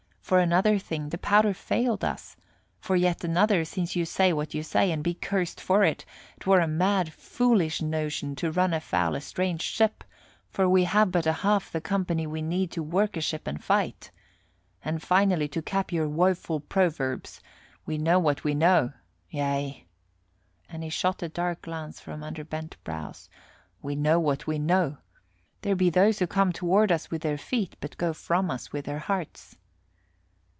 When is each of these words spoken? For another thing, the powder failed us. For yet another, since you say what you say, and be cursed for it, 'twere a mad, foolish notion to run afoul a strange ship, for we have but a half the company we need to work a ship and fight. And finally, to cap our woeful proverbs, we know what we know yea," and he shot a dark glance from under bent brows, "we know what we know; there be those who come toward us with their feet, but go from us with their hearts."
For 0.21 0.39
another 0.39 0.79
thing, 0.79 1.09
the 1.09 1.17
powder 1.17 1.53
failed 1.53 2.05
us. 2.05 2.37
For 2.79 2.95
yet 2.95 3.21
another, 3.25 3.65
since 3.65 3.97
you 3.97 4.05
say 4.05 4.31
what 4.31 4.53
you 4.53 4.63
say, 4.63 4.89
and 4.89 5.03
be 5.03 5.13
cursed 5.13 5.59
for 5.59 5.83
it, 5.83 6.05
'twere 6.39 6.61
a 6.61 6.69
mad, 6.69 7.11
foolish 7.11 7.81
notion 7.81 8.37
to 8.37 8.49
run 8.49 8.73
afoul 8.73 9.13
a 9.15 9.19
strange 9.19 9.61
ship, 9.61 10.05
for 10.49 10.69
we 10.69 10.85
have 10.85 11.11
but 11.11 11.25
a 11.25 11.33
half 11.43 11.69
the 11.73 11.81
company 11.81 12.25
we 12.25 12.41
need 12.41 12.71
to 12.71 12.81
work 12.81 13.17
a 13.17 13.19
ship 13.21 13.45
and 13.45 13.61
fight. 13.61 14.09
And 14.85 15.03
finally, 15.03 15.49
to 15.49 15.61
cap 15.61 15.91
our 15.91 16.07
woeful 16.07 16.61
proverbs, 16.61 17.41
we 17.85 17.97
know 17.97 18.17
what 18.17 18.45
we 18.45 18.55
know 18.55 18.93
yea," 19.29 19.85
and 20.69 20.81
he 20.81 20.89
shot 20.89 21.21
a 21.21 21.27
dark 21.27 21.63
glance 21.63 21.99
from 21.99 22.23
under 22.23 22.45
bent 22.45 22.77
brows, 22.85 23.27
"we 23.81 23.97
know 23.97 24.17
what 24.17 24.47
we 24.47 24.59
know; 24.59 24.97
there 25.61 25.75
be 25.75 25.89
those 25.89 26.19
who 26.19 26.25
come 26.27 26.53
toward 26.53 26.89
us 26.89 27.11
with 27.11 27.21
their 27.21 27.37
feet, 27.37 27.75
but 27.81 27.97
go 27.97 28.13
from 28.13 28.49
us 28.49 28.71
with 28.71 28.85
their 28.85 28.99
hearts." 28.99 29.57